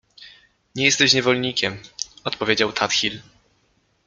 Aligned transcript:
—Nie 0.75 0.85
jesteś 0.85 1.13
niewolnikiem— 1.13 1.77
odpowiedział 2.25 2.71
Tadhil. 2.73 3.19